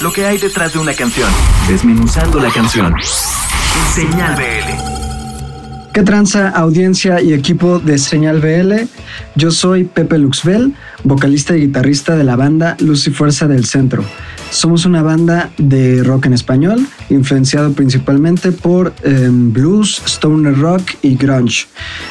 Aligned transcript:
lo 0.00 0.12
que 0.12 0.24
hay 0.24 0.38
detrás 0.38 0.72
de 0.72 0.78
una 0.78 0.94
canción, 0.94 1.28
desmenuzando 1.68 2.40
la 2.40 2.50
canción. 2.50 2.94
Señal 3.94 4.34
BL. 4.34 5.92
¿Qué 5.92 6.02
tranza 6.02 6.48
audiencia 6.48 7.20
y 7.20 7.34
equipo 7.34 7.78
de 7.78 7.98
Señal 7.98 8.40
BL? 8.40 8.86
Yo 9.34 9.50
soy 9.50 9.84
Pepe 9.84 10.18
Luxbel, 10.18 10.74
vocalista 11.04 11.56
y 11.56 11.66
guitarrista 11.66 12.16
de 12.16 12.24
la 12.24 12.36
banda 12.36 12.76
Luz 12.80 13.06
y 13.08 13.10
Fuerza 13.10 13.46
del 13.46 13.66
Centro. 13.66 14.04
Somos 14.50 14.84
una 14.84 15.00
banda 15.00 15.50
de 15.58 16.02
rock 16.02 16.26
en 16.26 16.32
español, 16.32 16.84
influenciado 17.08 17.72
principalmente 17.72 18.50
por 18.50 18.92
em, 19.04 19.52
blues, 19.52 20.02
stoner 20.06 20.58
rock 20.58 20.82
y 21.02 21.14
grunge. 21.14 21.66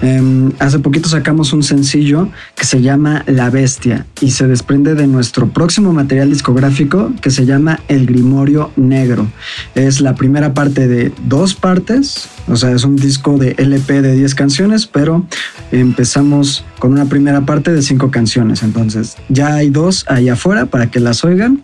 Em, 0.00 0.52
hace 0.60 0.78
poquito 0.78 1.08
sacamos 1.08 1.52
un 1.52 1.64
sencillo 1.64 2.28
que 2.54 2.64
se 2.64 2.80
llama 2.82 3.24
La 3.26 3.50
Bestia 3.50 4.06
y 4.20 4.30
se 4.30 4.46
desprende 4.46 4.94
de 4.94 5.08
nuestro 5.08 5.48
próximo 5.48 5.92
material 5.92 6.30
discográfico 6.30 7.12
que 7.20 7.30
se 7.30 7.46
llama 7.46 7.80
El 7.88 8.06
Grimorio 8.06 8.70
Negro. 8.76 9.26
Es 9.74 10.00
la 10.00 10.14
primera 10.14 10.54
parte 10.54 10.86
de 10.86 11.12
dos 11.26 11.54
partes, 11.54 12.28
o 12.46 12.56
sea, 12.56 12.70
es 12.72 12.84
un 12.84 12.96
disco 12.96 13.38
de 13.38 13.54
LP 13.58 14.02
de 14.02 14.14
10 14.14 14.34
canciones, 14.34 14.86
pero 14.86 15.26
empezamos 15.72 16.64
con 16.78 16.92
una 16.92 17.04
primera 17.04 17.42
parte 17.42 17.72
de 17.72 17.82
5 17.82 18.10
canciones. 18.10 18.62
Entonces, 18.62 19.16
ya 19.28 19.54
hay 19.54 19.70
dos 19.70 20.04
ahí 20.08 20.28
afuera 20.28 20.66
para 20.66 20.90
que 20.90 20.98
las 20.98 21.24
oigan. 21.24 21.62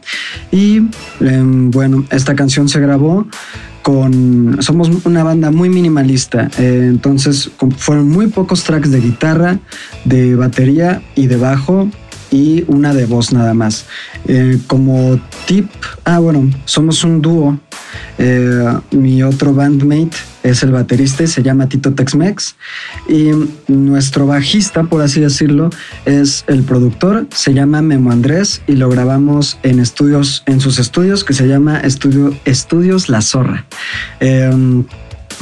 Em, 1.20 1.70
bueno, 1.70 2.04
esta 2.10 2.34
canción 2.34 2.68
se 2.68 2.80
grabó 2.80 3.26
con... 3.82 4.58
Somos 4.60 4.90
una 5.04 5.22
banda 5.22 5.50
muy 5.50 5.68
minimalista, 5.68 6.50
eh, 6.58 6.86
entonces 6.88 7.50
fueron 7.78 8.08
muy 8.08 8.26
pocos 8.28 8.64
tracks 8.64 8.90
de 8.90 9.00
guitarra, 9.00 9.58
de 10.04 10.34
batería 10.34 11.02
y 11.14 11.26
de 11.26 11.36
bajo 11.36 11.88
y 12.30 12.64
una 12.66 12.94
de 12.94 13.06
voz 13.06 13.32
nada 13.32 13.54
más. 13.54 13.86
Eh, 14.26 14.58
como 14.66 15.20
tip, 15.46 15.70
ah 16.04 16.18
bueno, 16.18 16.50
somos 16.64 17.04
un 17.04 17.22
dúo. 17.22 17.58
Eh, 18.18 18.78
mi 18.92 19.22
otro 19.22 19.52
bandmate 19.52 20.16
es 20.42 20.62
el 20.62 20.70
baterista 20.70 21.26
se 21.26 21.42
llama 21.42 21.68
Tito 21.68 21.92
Tex-Mex. 21.92 22.54
Y 23.08 23.30
nuestro 23.68 24.26
bajista, 24.26 24.84
por 24.84 25.02
así 25.02 25.20
decirlo, 25.20 25.70
es 26.04 26.44
el 26.46 26.62
productor, 26.62 27.26
se 27.30 27.52
llama 27.52 27.82
Memo 27.82 28.10
Andrés 28.10 28.62
y 28.66 28.72
lo 28.72 28.88
grabamos 28.88 29.58
en 29.62 29.80
estudios, 29.80 30.42
en 30.46 30.60
sus 30.60 30.78
estudios 30.78 31.24
que 31.24 31.34
se 31.34 31.46
llama 31.46 31.80
Estudio, 31.80 32.36
Estudios 32.44 33.08
La 33.08 33.22
Zorra. 33.22 33.66
Em, 34.20 34.84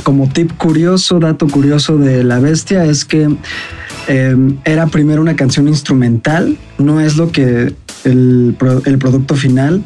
como 0.03 0.29
tip 0.29 0.53
curioso, 0.57 1.21
dato 1.21 1.47
curioso 1.47 1.99
de 1.99 2.25
La 2.25 2.41
Bestia 2.41 2.85
es 2.85 3.05
que 3.05 3.29
em, 4.09 4.59
era 4.65 4.87
primero 4.87 5.21
una 5.23 5.37
canción 5.37 5.69
instrumental, 5.69 6.57
no 6.79 7.01
es 7.01 7.17
lo 7.17 7.31
que 7.31 7.75
el, 8.05 8.57
el, 8.85 8.99
producto 8.99 9.35
final, 9.35 9.83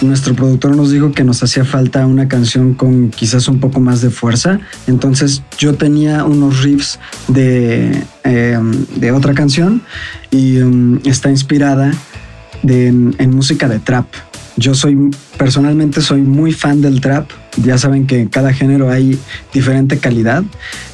nuestro 0.00 0.34
productor 0.34 0.76
nos 0.76 0.90
dijo 0.90 1.12
que 1.12 1.24
nos 1.24 1.42
hacía 1.42 1.64
falta 1.64 2.06
una 2.06 2.28
canción 2.28 2.74
con 2.74 3.10
quizás 3.10 3.48
un 3.48 3.60
poco 3.60 3.80
más 3.80 4.00
de 4.00 4.10
fuerza. 4.10 4.60
Entonces 4.86 5.42
yo 5.58 5.74
tenía 5.74 6.24
unos 6.24 6.62
riffs 6.62 6.98
de, 7.28 8.02
em, 8.24 8.86
de 8.96 9.12
otra 9.12 9.34
canción 9.34 9.82
y 10.30 10.58
em, 10.58 11.00
está 11.04 11.30
inspirada 11.30 11.92
de, 12.62 12.88
en, 12.88 13.30
música 13.30 13.68
de 13.68 13.78
trap. 13.78 14.06
Yo 14.56 14.74
soy, 14.74 15.10
personalmente 15.36 16.00
soy 16.00 16.22
muy 16.22 16.52
fan 16.52 16.80
del 16.80 17.00
trap. 17.00 17.30
Ya 17.62 17.78
saben 17.78 18.06
que 18.06 18.20
en 18.20 18.28
cada 18.28 18.52
género 18.52 18.90
hay 18.90 19.18
diferente 19.52 19.98
calidad 19.98 20.42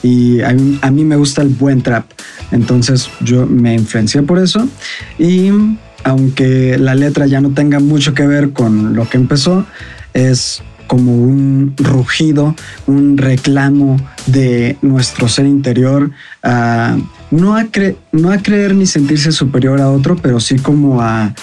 y 0.02 0.41
a 0.42 0.50
mí, 0.50 0.78
a 0.83 0.91
mí 0.91 1.05
me 1.05 1.17
gusta 1.17 1.42
el 1.42 1.48
buen 1.48 1.83
trap. 1.83 2.05
Entonces 2.55 3.10
yo 3.20 3.47
me 3.47 3.74
influencié 3.74 4.22
por 4.22 4.38
eso 4.38 4.69
y 5.19 5.50
aunque 6.05 6.78
la 6.78 6.94
letra 6.94 7.27
ya 7.27 7.41
no 7.41 7.50
tenga 7.50 7.80
mucho 7.80 8.14
que 8.14 8.27
ver 8.27 8.52
con 8.52 8.94
lo 8.94 9.08
que 9.08 9.16
empezó, 9.16 9.66
es 10.12 10.62
como 10.86 11.16
un 11.16 11.74
rugido, 11.77 12.55
un 12.86 13.19
reclamo 13.19 13.96
de 14.27 14.77
nuestro 14.83 15.28
ser 15.28 15.46
interior, 15.46 16.12
no, 17.30 17.56
a 17.56 17.67
no 18.12 18.30
a 18.30 18.39
creer 18.39 18.74
ni 18.77 18.86
sentirse 18.86 19.33
superior 19.33 19.80
a 19.80 19.90
otro, 19.90 20.14
pero 20.14 20.39
sí 20.39 20.56
como 20.56 21.02
a, 21.02 21.34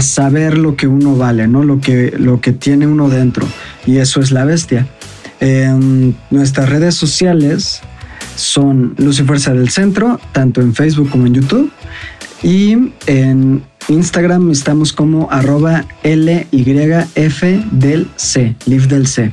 saber 0.00 0.58
lo 0.58 0.74
que 0.74 0.88
uno 0.88 1.14
vale, 1.14 1.46
¿no? 1.46 1.62
lo, 1.62 1.80
que, 1.80 2.14
lo 2.18 2.40
que 2.40 2.52
tiene 2.52 2.88
uno 2.88 3.08
dentro. 3.08 3.46
Y 3.86 3.98
eso 3.98 4.20
es 4.20 4.32
la 4.32 4.44
bestia. 4.44 4.88
En 5.38 6.16
nuestras 6.30 6.68
redes 6.68 6.96
sociales 6.96 7.82
son 8.38 8.94
Luz 8.98 9.20
y 9.20 9.24
Fuerza 9.24 9.52
del 9.52 9.68
Centro, 9.68 10.20
tanto 10.32 10.60
en 10.60 10.74
Facebook 10.74 11.10
como 11.10 11.26
en 11.26 11.34
YouTube. 11.34 11.70
Y 12.42 12.92
en 13.06 13.62
Instagram 13.88 14.50
estamos 14.50 14.92
como 14.92 15.28
arroba 15.30 15.84
LYF 16.04 17.42
del 17.72 18.08
C, 18.16 18.54
Live 18.66 18.86
del 18.86 19.06
C. 19.08 19.32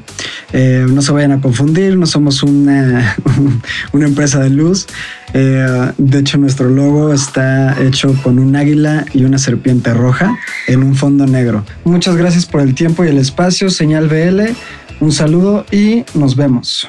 Eh, 0.53 0.87
no 0.89 1.01
se 1.01 1.11
vayan 1.11 1.33
a 1.33 1.41
confundir, 1.41 1.97
no 1.97 2.07
somos 2.07 2.41
una, 2.41 3.15
una 3.91 4.05
empresa 4.07 4.39
de 4.39 4.49
luz. 4.49 4.87
Eh, 5.33 5.91
de 5.97 6.19
hecho, 6.19 6.37
nuestro 6.37 6.69
logo 6.69 7.13
está 7.13 7.79
hecho 7.83 8.15
con 8.23 8.39
un 8.39 8.55
águila 8.55 9.05
y 9.13 9.23
una 9.23 9.37
serpiente 9.37 9.93
roja 9.93 10.35
en 10.67 10.81
un 10.81 10.95
fondo 10.95 11.27
negro. 11.27 11.63
Muchas 11.83 12.15
gracias 12.15 12.45
por 12.45 12.61
el 12.61 12.73
tiempo 12.73 13.05
y 13.05 13.09
el 13.09 13.17
espacio, 13.17 13.69
señal 13.69 14.07
BL. 14.07 14.41
Un 14.99 15.11
saludo 15.11 15.65
y 15.71 16.05
nos 16.15 16.35
vemos. 16.35 16.87